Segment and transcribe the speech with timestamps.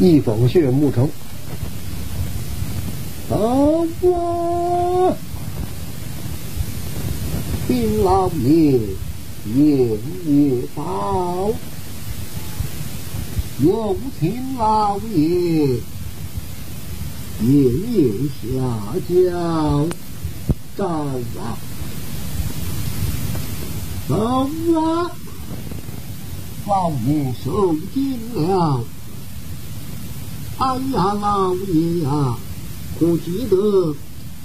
[0.00, 1.08] 一风雪木城。
[3.30, 3.36] 啊！
[7.66, 8.78] 丁老爷
[9.54, 11.50] 言也道，
[13.60, 15.66] 有请老爷
[17.42, 17.52] 言
[17.92, 18.46] 言下
[19.08, 19.86] 轿，
[20.76, 21.58] 走啊！
[24.08, 24.16] 走
[24.80, 25.10] 啊！
[26.66, 28.82] 老爷受惊了。
[30.60, 32.36] 哎呀，老爷呀，
[32.98, 33.94] 可记得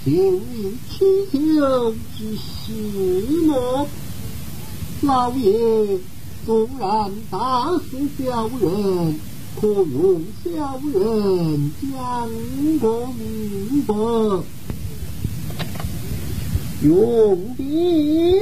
[0.06, 2.72] 前年乞求之事
[3.48, 3.88] 么？
[5.02, 6.00] 老爷
[6.46, 9.20] 纵然打死小人，
[9.60, 12.30] 可用小人讲
[12.80, 13.96] 个明白，
[16.84, 18.40] 用兵。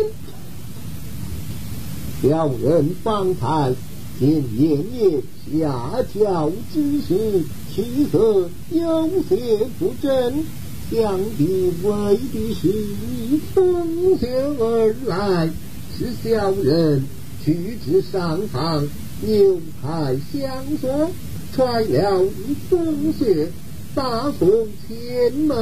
[2.22, 3.73] 小人方才
[4.19, 5.23] 见爷爷
[5.63, 7.45] 下轿之时。
[7.73, 10.44] 气色有些不正，
[10.91, 14.27] 想必为的是你风雪
[14.59, 15.50] 而来，
[15.97, 17.05] 是小人
[17.44, 18.86] 去至上房，
[19.22, 21.09] 扭开相锁，
[21.55, 23.47] 揣了一风雪，
[23.95, 25.58] 打从前门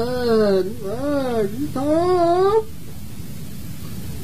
[0.84, 2.66] 而走，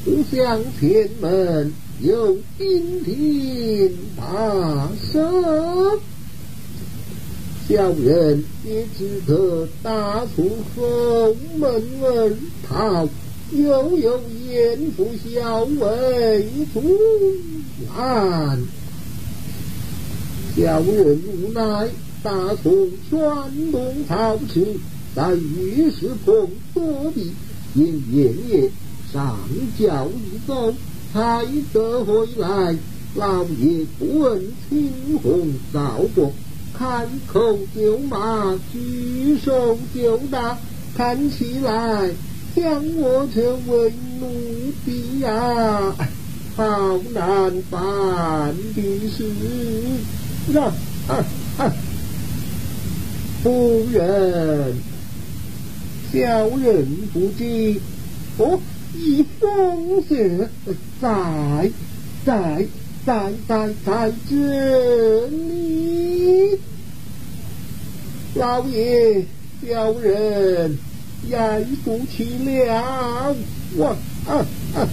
[0.04, 5.20] 不想前门有兵丁把守。
[7.68, 12.32] 小人也只得打出后门而
[12.68, 13.08] 逃，
[13.50, 16.80] 又有严父小尉阻
[17.96, 18.62] 拦，
[20.56, 21.88] 小人无奈，
[22.22, 24.64] 打从全动逃去，
[25.12, 27.32] 在御史棚躲避，
[27.74, 28.70] 因爷爷
[29.12, 29.36] 上
[29.76, 30.72] 轿一走，
[31.12, 32.76] 才得回来。
[33.16, 34.92] 老爷不问青
[35.22, 36.30] 红皂白。
[36.78, 40.58] 开口就骂，举手就打，
[40.94, 42.10] 看起来
[42.54, 45.94] 将我成为奴婢呀，
[46.54, 49.24] 好难办的事。
[50.54, 51.72] 啊！
[53.42, 54.74] 夫人，
[56.12, 57.80] 小人不知，
[58.38, 58.60] 哦，
[58.94, 60.48] 一风雪
[61.00, 61.70] 在
[62.24, 62.66] 在。
[63.06, 66.58] 在在在这里，
[68.34, 69.24] 老爷，
[69.64, 70.76] 小人
[71.30, 73.32] 挨不起了！
[73.76, 73.90] 哇
[74.26, 74.44] 啊
[74.74, 74.88] 啊！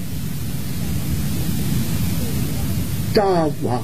[3.16, 3.84] 赵王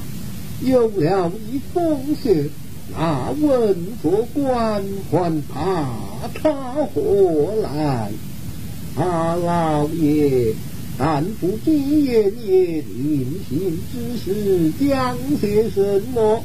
[0.60, 2.50] 有了一封信，
[2.96, 4.80] 那文国官
[5.10, 5.88] 还怕
[6.40, 6.52] 他
[6.94, 8.12] 何来？
[8.96, 10.54] 啊，老爷。
[11.02, 16.44] 但不知爷爷临行之时讲些什么？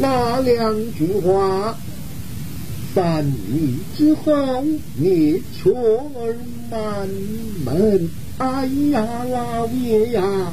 [0.00, 1.78] 那两句话？
[2.92, 4.64] 三日之后
[4.98, 6.34] 灭雀儿
[6.68, 7.08] 满
[7.64, 8.10] 门。
[8.38, 10.52] 哎呀，老爷呀，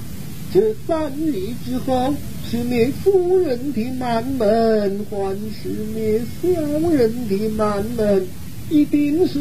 [0.53, 1.33] 这三日
[1.65, 2.13] 之后
[2.47, 6.47] 是灭夫人的满门，还是灭小
[6.91, 8.27] 人的满门？
[8.69, 9.39] 一定是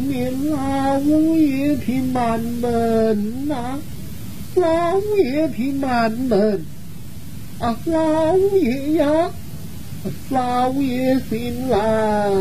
[0.00, 0.98] 灭老
[1.36, 3.78] 爷的满门呐，
[4.56, 6.64] 老爷的满门
[7.60, 9.30] 啊，老爷呀，
[10.30, 12.32] 老爷醒来，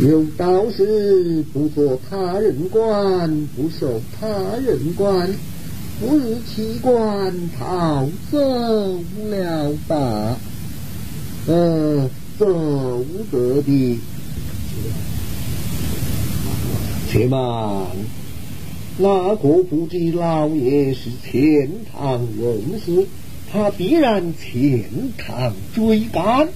[0.00, 4.26] 有道是不做他人官，不受他
[4.66, 5.30] 人管，
[6.00, 8.38] 不日弃官逃走
[9.30, 10.36] 了吧。
[11.50, 13.98] 嗯，这无得的，
[17.10, 17.86] 且慢。
[18.98, 23.06] 那个不知老爷是钱塘人士，
[23.50, 24.84] 他必然钱
[25.16, 26.48] 塘追赶。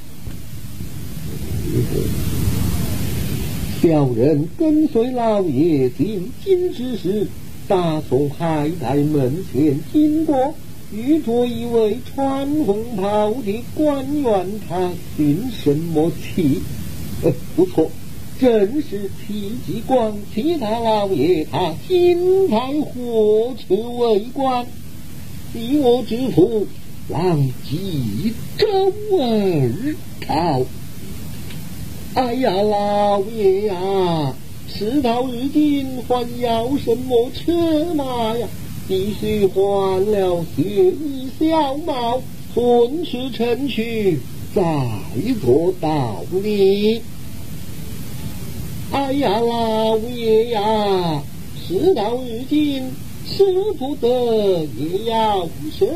[3.81, 7.27] 小人跟随老爷进京之时，
[7.67, 10.55] 打从海台门前经过。
[10.93, 16.61] 遇着一位穿红袍的官员，他姓什么戚？
[17.23, 17.91] 呃，不错，
[18.39, 20.15] 正是戚继光。
[20.35, 24.67] 其他老爷，他今在何处为官？
[25.55, 26.67] 你我之父
[27.09, 29.95] 往冀州而
[30.27, 30.63] 逃。
[32.15, 34.35] 哎呀，老爷呀，
[34.69, 38.47] 事到如今，还要什么车马呀？
[38.89, 44.19] 必须换了血衣小帽，寸尺成去，
[44.55, 44.63] 再
[45.41, 47.01] 做道理。
[48.91, 51.23] 哎呀，老爷呀，
[51.67, 52.91] 事到如今，
[53.27, 53.45] 使
[53.79, 55.87] 不得也要舍，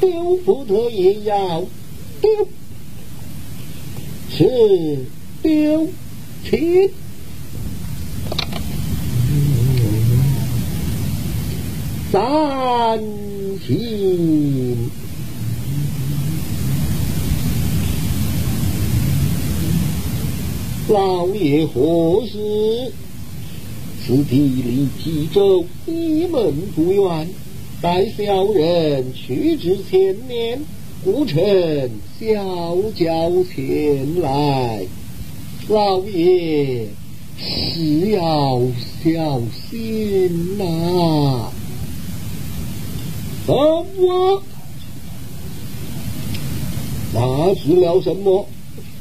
[0.00, 1.62] 丢不得也要
[2.20, 2.48] 丢，
[4.30, 5.04] 是
[5.40, 5.86] 丢
[6.50, 6.90] 弃。
[12.14, 13.00] 三
[13.66, 14.88] 心，
[20.88, 22.92] 老爷何事？
[24.06, 27.28] 此地离冀州一门不远，
[27.82, 30.60] 待小人去至前面，
[31.04, 31.90] 故臣
[32.20, 34.86] 小轿前来。
[35.68, 36.86] 老爷
[37.36, 38.60] 是要
[39.02, 41.50] 小心呐！
[43.46, 44.42] 什么？
[47.12, 48.46] 那是了什么？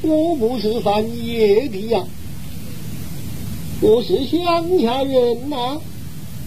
[0.02, 2.04] 我不是犯野的呀，
[3.80, 5.80] 我是乡下人呐。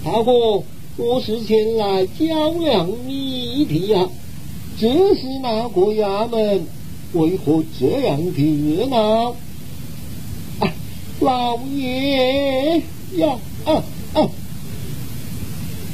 [0.05, 0.63] 大哥，
[0.99, 4.07] 我是前来较量你的呀。
[4.79, 6.67] 这是哪个衙门？
[7.15, 9.33] 为何这样的呢？
[11.21, 12.77] 老爷
[13.17, 13.39] 呀！
[13.65, 13.83] 啊
[14.13, 14.29] 啊！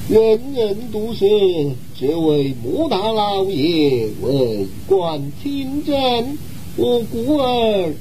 [0.08, 1.28] 人人都说
[1.99, 6.38] 这位穆大老爷为官清正，
[6.76, 7.94] 我故而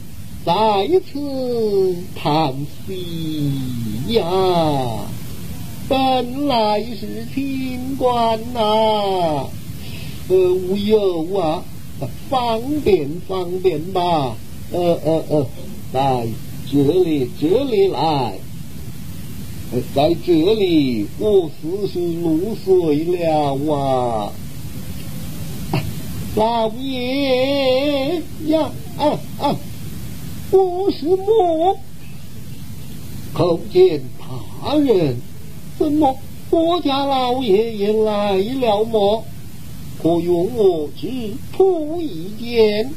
[0.44, 2.54] 在此叹
[2.88, 3.54] 息
[4.10, 5.06] 呀。
[5.88, 9.48] 本来是清官呐，
[10.28, 11.64] 呃，无有啊，
[12.30, 14.36] 方便方便吧，
[14.72, 15.48] 呃呃呃，
[15.94, 16.28] 来
[16.70, 18.40] 这里这里来。
[19.96, 24.34] 在这里，我四十六岁了啊！
[26.36, 29.56] 老爷呀，啊啊！
[30.52, 31.78] 我是我，
[33.34, 35.16] 叩见大人。
[35.80, 36.18] 怎么，
[36.50, 39.24] 我家老爷也来了么？
[40.04, 41.08] 可用我之
[41.58, 42.92] 仆一件，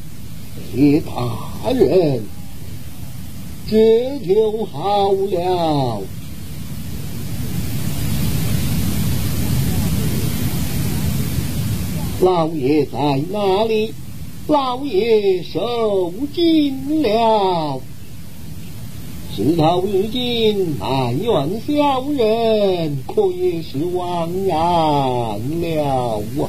[0.74, 2.20] 谢大人，
[3.70, 6.02] 这就好了。
[12.24, 13.92] 老爷在哪里？
[14.46, 17.78] 老爷受惊了。
[19.36, 26.48] 事到如今，埋怨小人，可也是枉然了啊！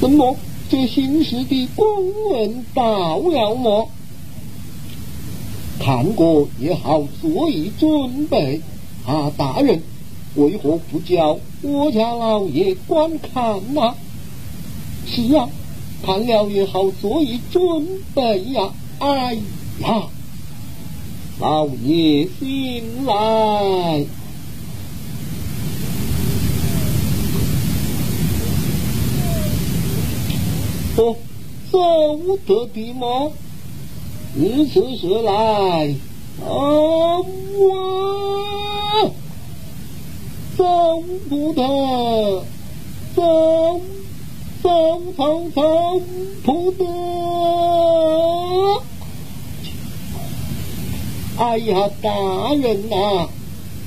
[0.00, 0.36] 怎么，
[0.68, 1.86] 这新时的公
[2.30, 3.88] 文到了么？
[5.78, 8.60] 看过也好，做以准备。
[9.06, 9.80] 啊，大人。
[10.34, 13.94] 为何不叫我家老爷观看呐？
[15.06, 15.48] 是啊，
[16.04, 17.62] 看了也好，做以准
[18.14, 18.72] 备呀。
[18.98, 19.34] 哎
[19.80, 20.08] 呀，
[21.38, 23.12] 老爷醒来，
[30.96, 31.16] 哦，
[31.70, 33.30] 走得的吗？
[34.34, 35.94] 你此时来，
[36.44, 36.48] 啊
[37.58, 39.12] 我。
[40.56, 40.64] 走
[41.28, 41.62] 不得，
[43.16, 43.80] 走
[44.62, 46.00] 走走走
[46.44, 46.84] 不得。
[51.38, 52.10] 哎呀，大
[52.54, 53.28] 人呐，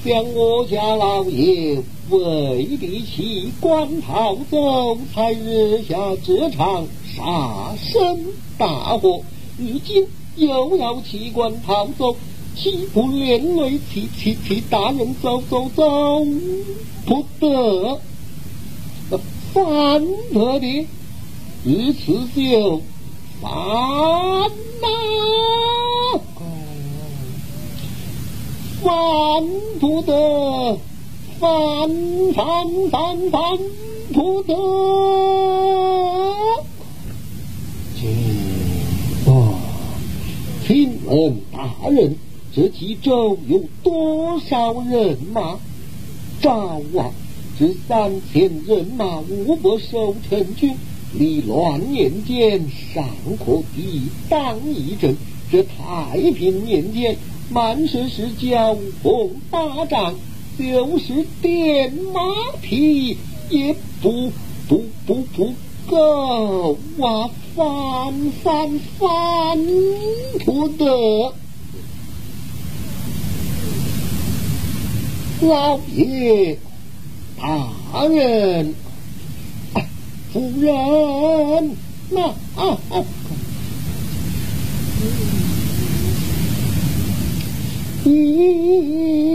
[0.04, 6.86] 将我家老爷为的弃官逃走，才惹下这场
[7.16, 8.26] 杀身
[8.58, 9.22] 大祸，
[9.58, 12.16] 如今又要弃官逃走。
[12.56, 16.26] 岂不连累其其其大人走走走
[17.06, 18.00] 不得，
[19.54, 20.02] 犯
[20.34, 20.88] 得的，
[21.66, 22.82] 于是就
[23.42, 23.52] 犯
[24.82, 24.88] 呐，
[28.82, 28.90] 犯
[29.80, 30.80] 不得，
[31.40, 31.90] 犯
[32.34, 33.60] 犯犯犯
[34.14, 34.54] 不得，
[38.00, 38.08] 这
[39.30, 39.34] 啊，
[40.66, 42.18] 请问大人。
[42.56, 45.60] 这其中有多少人马？
[46.42, 47.12] 赵王
[47.60, 50.74] 这三千人马无不守城军，
[51.14, 52.62] 离乱年间
[52.94, 53.04] 尚
[53.46, 55.18] 可抵挡一阵。
[55.52, 57.18] 这太平年间，
[57.50, 60.16] 满是是交锋打仗，
[60.58, 62.22] 就是点马
[62.62, 63.18] 匹
[63.50, 64.32] 也不
[64.70, 65.54] 不不不
[65.88, 67.30] 够啊！
[67.54, 69.58] 翻翻翻
[70.46, 71.34] 不得。
[75.42, 76.58] 老爷，
[77.38, 78.74] 大人，
[80.32, 81.76] 夫人，
[82.10, 82.22] 那
[82.56, 83.04] 啊啊！
[88.06, 89.35] 一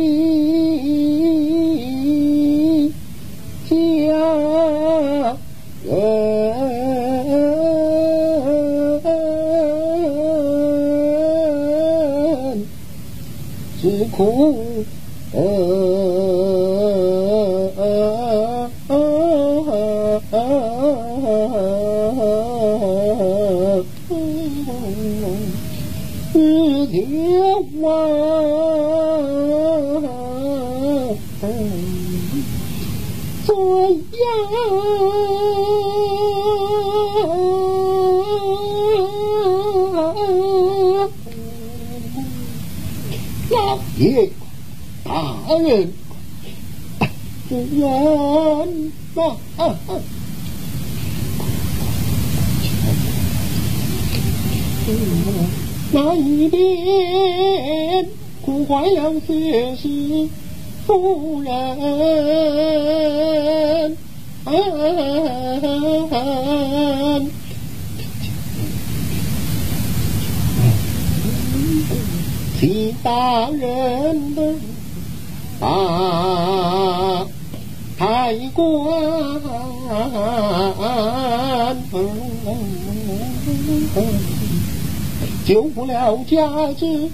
[48.10, 48.92] 人，
[49.56, 49.76] 啊！
[55.92, 58.06] 那一边
[58.44, 59.88] 苦怀了却是
[60.86, 61.52] 夫人，
[72.58, 74.54] 齐大人的
[75.60, 77.26] 啊，
[78.00, 78.64] 太官。
[85.44, 87.10] 救不了家子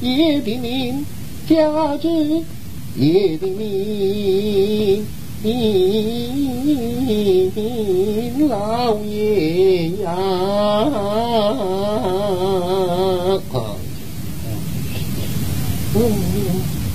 [0.00, 1.04] 爷的命，
[1.46, 2.08] 家子
[2.96, 5.04] 爷的命，
[8.48, 10.16] 老爷呀！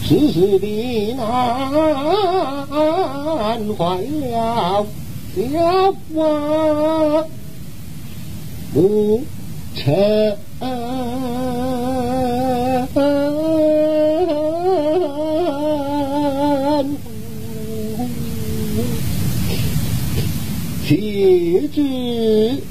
[0.06, 1.26] 事的难
[3.76, 4.86] 坏了
[5.36, 5.42] 家
[6.14, 7.26] 娃，
[8.76, 9.24] 母
[9.74, 9.84] 亲。
[20.88, 21.82] 岂知
[22.62, 22.65] 啊！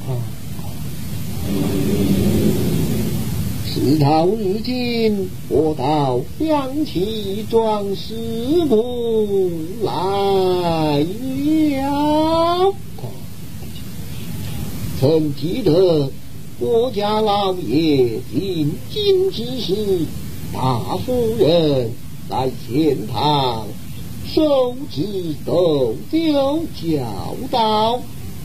[4.04, 8.12] 到如今，我倒想起壮士
[8.68, 9.50] 不
[9.82, 12.74] 来了。
[15.00, 16.10] 曾记得
[16.60, 20.04] 我家老爷进京之时，
[20.52, 21.90] 大夫人
[22.28, 23.66] 在前堂。
[24.26, 27.00] 手指斗酒，叫
[27.50, 27.98] 道：“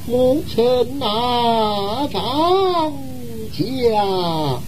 [0.07, 2.93] 母臣拿张
[3.51, 4.61] 家，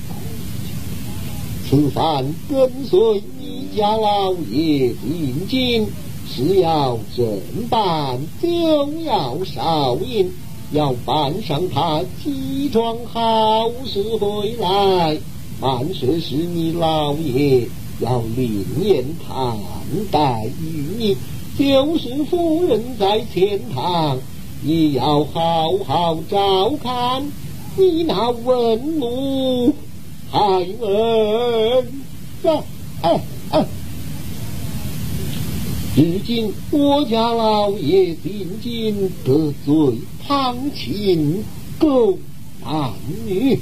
[1.72, 5.88] 此番跟随你家老爷进京，
[6.28, 7.26] 是要正
[7.70, 10.30] 办酒要少饮，
[10.74, 15.18] 要办上他几桩好事回来。
[15.62, 17.70] 万岁是你老爷。”
[18.02, 19.56] 要另眼看
[20.12, 21.16] 待于你，
[21.56, 24.18] 就是夫人在前堂，
[24.66, 27.24] 也要好好照看
[27.78, 29.72] 你那文武
[30.32, 30.40] 孩
[30.82, 31.86] 儿。
[32.44, 32.64] 啊
[33.02, 33.10] 啊
[33.52, 33.66] 啊！
[35.94, 41.44] 如今我家老爷进京得罪堂亲
[41.78, 42.18] 狗
[42.64, 42.94] 男
[43.26, 43.60] 女，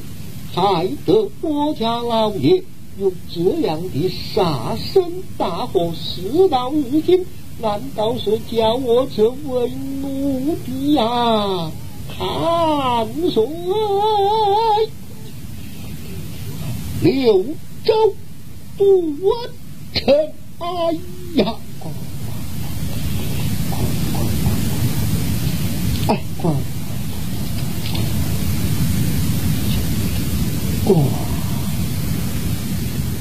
[0.53, 2.63] 害得我家老爷。
[2.99, 5.01] 有这样的杀身
[5.37, 7.25] 大祸，事到如今，
[7.59, 9.71] 难道是叫我这为
[10.01, 11.71] 奴的呀？
[12.15, 13.41] 看谁？
[17.01, 17.45] 柳
[17.85, 18.13] 州
[18.77, 19.15] 不
[19.93, 20.13] 成？
[20.59, 20.93] 哎
[21.35, 21.55] 呀！
[26.07, 26.51] 哎，快！
[30.85, 31.03] 过。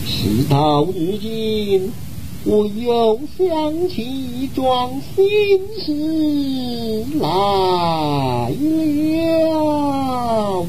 [0.06, 1.92] 事到如今，
[2.44, 5.24] 我又想起一桩心
[5.78, 7.26] 事来。
[9.52, 10.66] 了。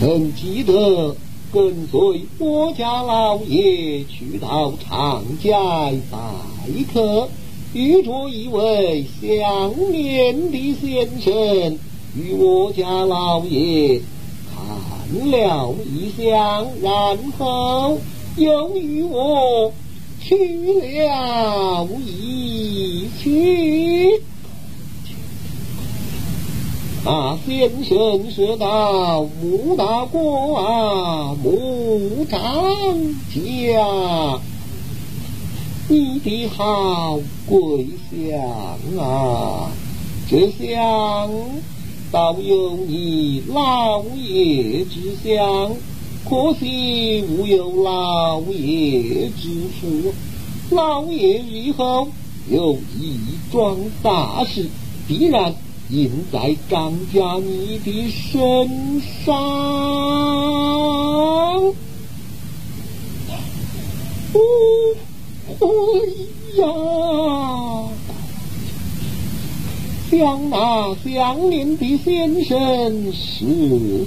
[0.00, 1.14] 曾记得
[1.52, 5.52] 跟随我家老爷去到长街
[6.10, 6.18] 拜
[6.90, 7.28] 客，
[7.74, 11.78] 遇着一位相面的先生，
[12.16, 14.00] 与我家老爷
[14.48, 15.30] 谈。
[15.30, 17.98] 了一箱，然后
[18.38, 19.70] 又与我
[20.22, 24.22] 去了一去。
[27.02, 32.38] 那先生说道：“穆大哥啊，穆长
[33.32, 34.38] 家，
[35.88, 39.70] 你的好贵相啊，
[40.28, 41.30] 这箱。”
[42.12, 45.70] 倒有你老爷之乡，
[46.28, 49.48] 可惜无有老爷之
[49.80, 50.12] 福。
[50.74, 52.08] 老爷以后
[52.50, 53.16] 有一
[53.52, 54.68] 桩大事，
[55.06, 55.54] 必然
[55.90, 59.34] 印在张家你的身上。
[64.32, 64.38] 哦，
[65.60, 65.66] 哎
[66.58, 66.62] 呀！
[70.10, 73.44] 想那相邻的先生是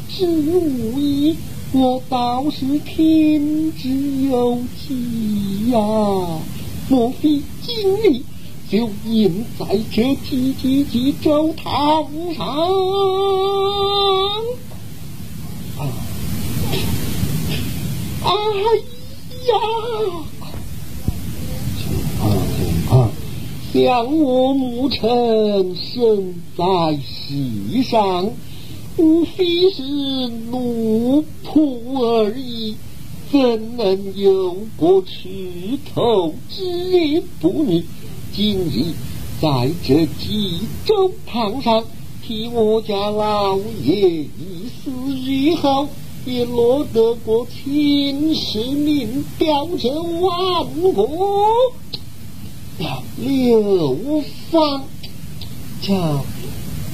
[0.09, 1.35] 之无疑，
[1.71, 3.89] 我倒是听之
[4.29, 5.77] 有记呀。
[6.89, 8.21] 莫非今日
[8.69, 12.45] 就印在这几几几州堂上？
[15.77, 15.79] 啊！
[18.23, 18.29] 哎
[19.47, 19.51] 呀！
[23.73, 26.63] 想我母臣身在
[27.01, 28.31] 世上，
[28.97, 29.81] 无非是
[30.51, 32.75] 奴仆而已，
[33.31, 35.27] 怎能有过吃
[35.93, 37.83] 头之日不日？
[38.35, 38.93] 今日
[39.39, 41.83] 在这济州堂上
[42.25, 45.87] 替我家老爷一死，日后
[46.25, 51.47] 也落得过秦时明标这万国。
[53.17, 54.83] 刘芳，
[55.83, 56.25] 瞧，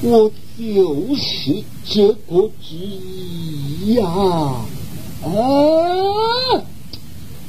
[0.02, 4.04] 我就是这国之一呀！
[4.04, 4.66] 啊，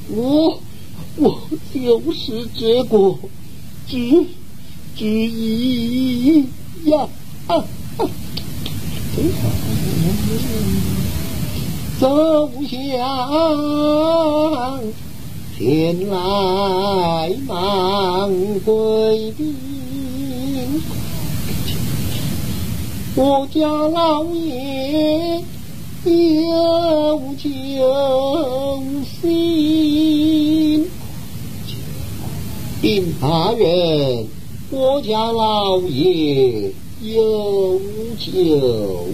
[0.08, 0.60] 我
[1.18, 1.42] 我
[1.74, 3.20] 就是这国
[3.92, 3.98] 之
[4.96, 6.46] 之一
[6.86, 7.06] 呀！
[7.48, 7.56] 啊
[7.98, 8.08] 啊！
[12.00, 12.72] 走向。
[15.58, 18.32] 前来忙
[18.64, 19.54] 贵宾，
[23.16, 25.44] 我家老爷
[26.06, 27.44] 有救
[29.22, 30.88] 星。
[32.82, 34.26] 禀大人，
[34.72, 36.72] 我家老爷
[37.04, 37.80] 有
[38.18, 39.06] 救，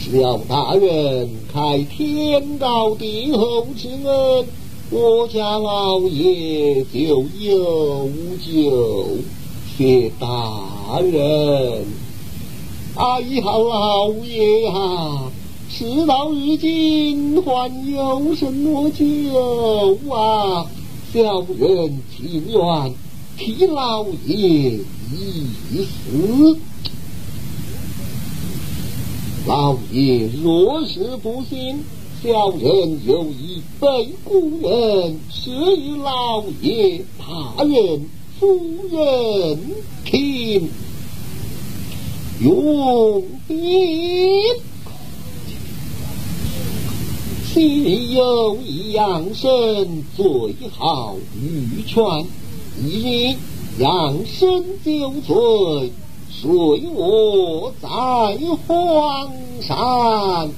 [0.00, 4.46] 只要大人开天高地厚之恩。
[4.90, 8.10] 我家老爷就有
[8.44, 9.06] 救，
[9.78, 11.84] 谢大人。
[12.96, 15.30] 哎呀，老爷啊，
[15.68, 20.66] 事到如今还有什么救啊？
[21.14, 22.92] 小人情愿
[23.38, 24.80] 替老爷
[25.12, 26.58] 一死。
[29.46, 31.84] 老爷若是不信。
[32.20, 38.06] 小人有一备故人，是与老爷大人
[38.40, 38.58] 夫
[38.90, 39.60] 人
[40.04, 40.68] 听
[42.40, 44.73] 用典。
[47.54, 50.26] 昔有一养生最
[50.76, 52.02] 好玉泉，
[52.82, 53.36] 一日
[53.78, 55.92] 养生酒醉，
[56.28, 56.50] 睡
[56.96, 57.88] 卧在
[58.66, 60.50] 荒山。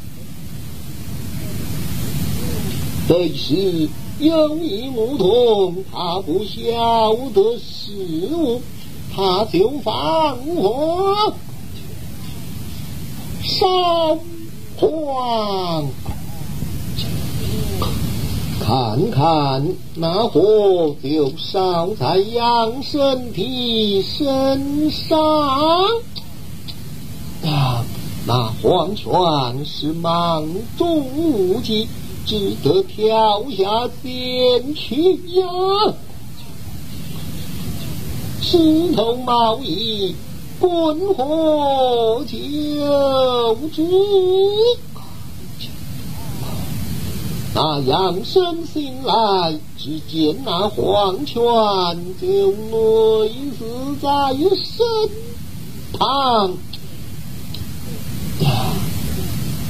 [3.07, 7.93] 这时有一牧童，他不晓得事
[8.33, 8.63] 物，
[9.15, 11.35] 他就放火
[13.43, 14.19] 烧
[14.79, 15.85] 荒，
[18.67, 25.17] 看看那火就烧在杨生的身上
[27.45, 27.85] 啊！
[28.27, 29.13] 那黄泉
[29.65, 30.45] 是芒
[30.77, 31.87] 种无忌。
[32.27, 35.47] 只得跳下前去呀！
[38.43, 40.13] 石头毛衣
[40.59, 42.37] 滚火就
[43.69, 43.87] 知。
[47.59, 51.43] 那杨生醒来，只见那黄泉
[52.21, 54.09] 就累死在
[54.63, 54.87] 身
[55.95, 56.53] 旁。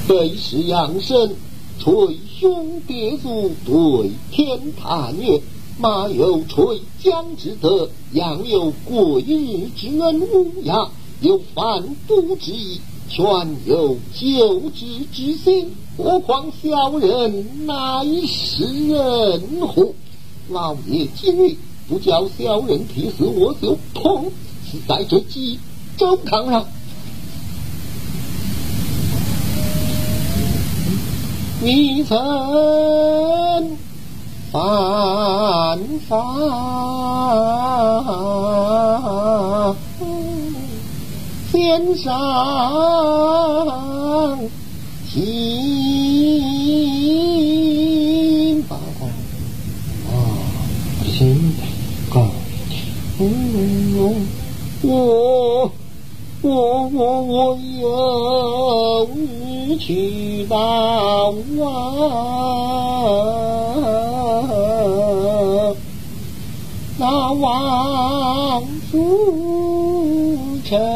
[0.09, 1.37] 被是杨生。
[1.79, 5.41] 捶胸叠足，对天叹曰
[5.79, 10.89] ：“马有垂江之德，羊有过日之恩，乌鸦
[11.21, 13.25] 有反哺之意，犬
[13.65, 17.75] 有救之之心，何况小人乃
[18.27, 19.95] 是人乎？
[20.51, 21.57] 老爷今日
[21.89, 24.31] 不叫小人替死，我就痛
[24.71, 25.59] 死在这济
[25.97, 26.65] 州堂上。”
[31.63, 32.19] 你曾
[34.53, 36.57] 犯法，
[41.51, 42.13] 天上。
[59.79, 61.33] 去到，
[66.99, 70.96] 那王府城。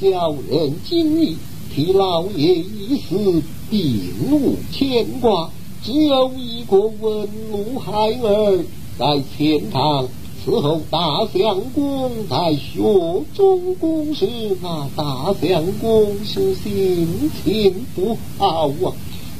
[0.00, 1.34] 小人今日。
[1.72, 3.40] 替老爷一死，
[3.70, 3.80] 并
[4.28, 5.48] 无牵挂，
[5.84, 8.64] 只有一个文武孩儿
[8.98, 10.08] 在前堂
[10.44, 14.26] 伺候大相公在学中公事。
[14.60, 18.90] 那大相公是心情不好啊，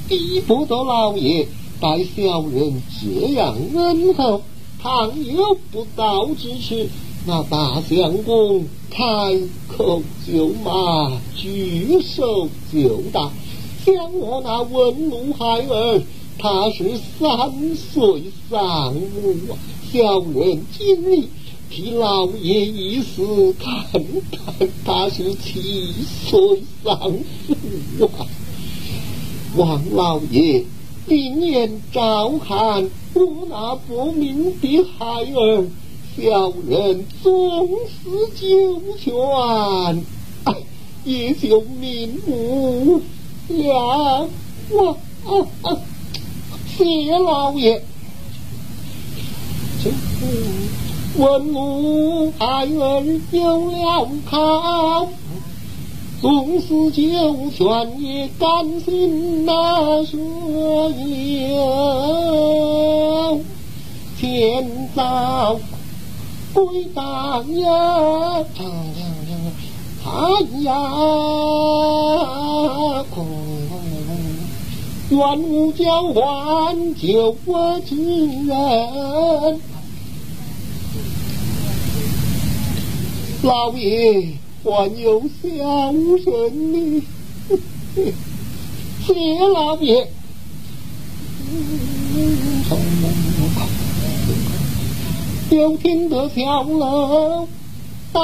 [0.09, 1.49] 逼不得老爷
[1.81, 4.41] 待小人这样恩厚。
[4.81, 6.89] 倘有不到之处，
[7.27, 9.05] 那大相公开
[9.69, 13.31] 口就骂，举手就打。
[13.85, 16.03] 像我那文武孩儿，
[16.39, 19.59] 他是三岁丧母啊。
[19.93, 21.25] 小人今日
[21.69, 25.93] 替老爷一死，看看他是七
[26.27, 26.97] 岁丧
[27.47, 28.27] 父啊。
[29.57, 30.65] 王老爷，
[31.07, 35.05] 明年照看我那不明的孩
[35.35, 35.67] 儿。
[36.23, 40.05] 小人总是九泉，
[41.03, 43.01] 也就瞑目
[43.49, 44.29] 了。
[44.71, 44.99] 我
[46.77, 47.83] 谢老爷，
[51.17, 55.09] 文武孩儿有了考，
[56.21, 60.91] 总是九泉也甘心那说
[63.31, 63.41] 有，
[64.19, 65.59] 天早。
[66.53, 68.67] 归大呀，唱
[70.03, 70.73] 唱呀，
[73.11, 73.27] 空
[75.11, 77.95] 愿无交换救我之
[78.47, 79.61] 人。
[83.43, 85.49] 老爷还有小
[85.93, 87.03] 人呢，
[89.07, 89.15] 谢
[89.53, 90.09] 老爷。
[95.51, 97.49] 又听得小楼
[98.13, 98.21] 打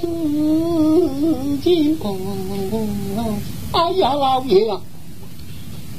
[0.00, 0.06] 死
[1.62, 2.16] 金公，
[3.72, 4.80] 哎呀，老爷啊！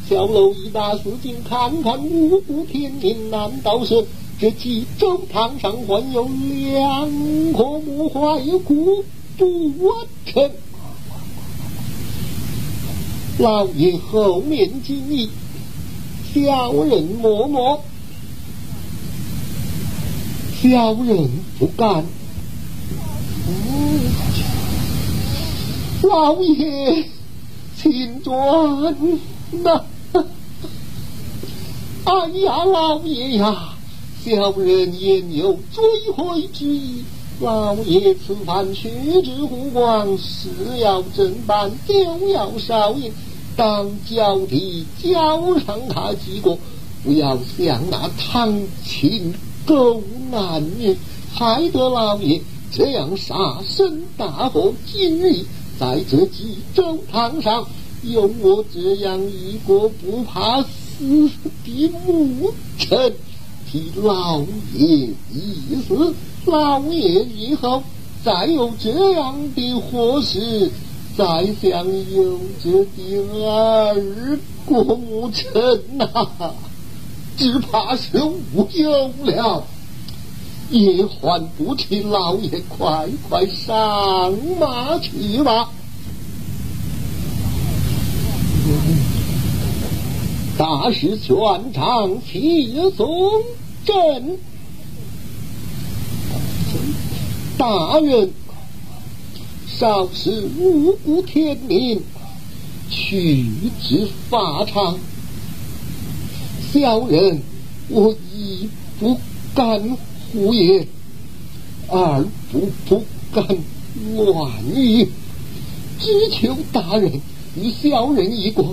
[0.10, 4.04] 小楼一打死金，看看五谷天命，难道是
[4.40, 7.08] 这济州堂上还有两
[7.54, 9.06] 颗木怀骨
[9.38, 9.72] 不
[10.26, 10.50] 成？
[13.38, 15.30] 老爷后面几意，
[16.34, 17.80] 小人默默。
[20.62, 22.06] 小人不敢。
[26.04, 27.06] 老爷，
[27.82, 28.96] 请转
[29.64, 29.84] 呐！
[32.04, 33.74] 哎呀，老爷呀，
[34.24, 35.84] 小人也有追
[36.16, 37.06] 悔之意。
[37.40, 38.92] 老爷此番去
[39.24, 43.12] 至湖广，是要正办，就要少爷，
[43.56, 46.56] 当交替交上他几个，
[47.04, 49.34] 不要像那唐秦。
[49.66, 50.98] 狗男女，
[51.34, 54.74] 害得老爷这样杀身大祸。
[54.86, 55.46] 今日
[55.80, 57.68] 在这济州堂上，
[58.04, 61.30] 有我这样一个不怕死
[61.64, 63.14] 的母臣
[63.72, 64.42] 替老
[64.74, 66.14] 爷一死，
[66.46, 67.84] 老爷以后
[68.24, 70.72] 再有这样的祸事，
[71.18, 73.96] 再想有这第二
[74.68, 76.08] 个母臣呐。
[77.38, 78.22] 只怕是
[78.54, 79.66] 无用了。
[80.70, 85.70] 也还不起，老爷快快上马去吧。
[90.58, 93.42] 大师全场齐松
[93.84, 94.38] 镇，
[97.58, 98.32] 大人，
[99.68, 102.02] 少时无辜天命，
[102.90, 103.46] 去
[103.82, 104.98] 之法场。
[106.74, 107.42] 小人
[107.90, 109.20] 我一不
[109.54, 109.98] 敢
[110.32, 110.88] 胡言，
[111.90, 113.04] 二不不
[113.34, 113.46] 敢
[114.16, 115.10] 乱语，
[116.00, 117.12] 只求大人
[117.58, 118.64] 与小人一个，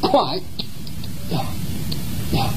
[0.00, 0.36] 快
[1.30, 1.44] 呀
[2.32, 2.48] 呀！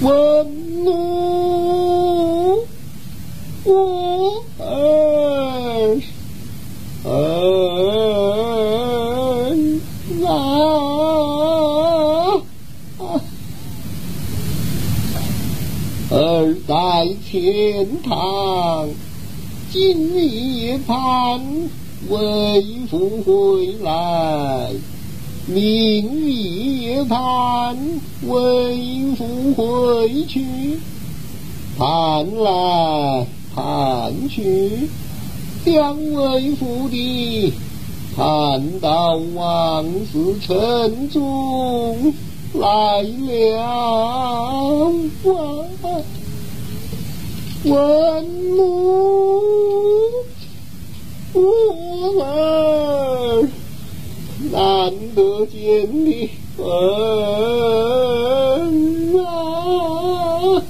[0.00, 2.66] 问奴
[3.62, 6.02] 我儿
[7.04, 7.10] 儿
[10.26, 10.28] 啊，
[16.10, 16.56] 儿
[17.34, 18.88] 天堂，
[19.72, 21.42] 今夜盼
[22.08, 24.70] 为父回来。
[25.48, 27.76] 明夜盼，
[28.28, 30.78] 为父回去，
[31.76, 34.88] 盼来盼去，
[35.64, 37.52] 两为父的
[38.16, 42.14] 盼到王司城中
[42.60, 44.92] 来了，
[47.64, 48.24] 问
[48.56, 49.40] 母
[51.32, 53.48] 我儿。
[54.52, 56.64] 难得见你恩
[59.18, 60.62] 啊！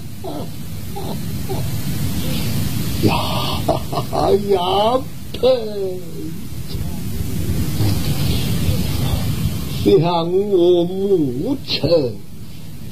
[3.03, 3.13] 呀
[4.49, 4.59] 呀
[5.33, 5.41] 呸！
[9.85, 10.01] 想
[10.51, 12.15] 我母臣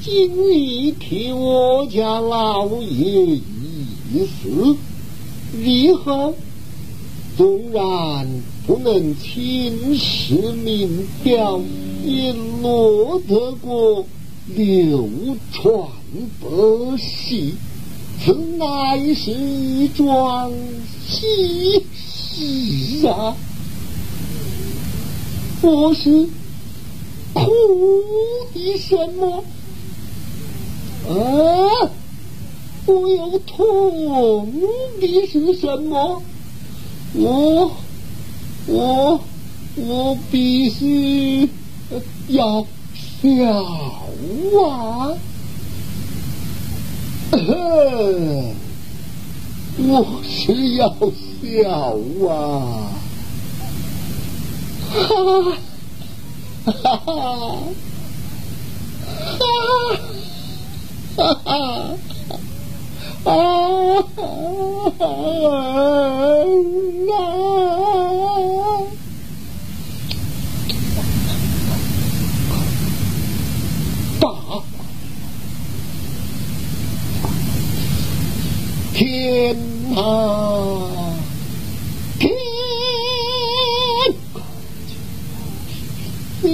[0.02, 3.40] 今日替我家老爷
[4.12, 4.76] 一死，
[5.58, 6.34] 以后
[7.36, 8.28] 纵然。
[8.64, 11.60] 不能青史名表，
[12.04, 14.06] 也落得过
[14.54, 15.08] 流
[15.50, 15.88] 传
[16.40, 17.50] 百世，
[18.24, 20.52] 此乃是一桩
[21.08, 23.36] 喜事啊！
[25.62, 26.28] 我是
[27.32, 27.50] 哭
[28.54, 29.42] 的什么？
[31.08, 31.90] 啊！
[32.86, 34.52] 我又痛
[35.00, 36.22] 的是什么？
[37.14, 37.70] 我。
[38.64, 39.20] 我
[39.74, 41.50] 我必须
[42.28, 42.64] 要
[43.20, 43.64] 笑
[44.62, 45.16] 啊！
[49.78, 50.88] 我是要
[51.42, 52.30] 笑啊！
[54.92, 55.42] 哈哈
[56.64, 56.72] 哈哈
[61.16, 61.98] 哈哈哈
[63.24, 63.30] 啊！
[78.94, 79.56] 天
[79.96, 80.00] 啊，
[82.18, 82.30] 天！
[86.42, 86.50] 将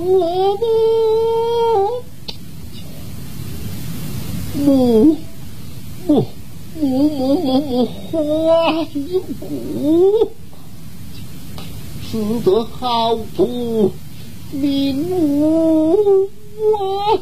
[0.00, 0.64] 我母
[4.54, 5.21] 母母
[7.52, 10.32] 母母母母花一骨，
[12.10, 13.92] 死得好不
[14.52, 16.30] 瞑目
[16.78, 17.20] 啊！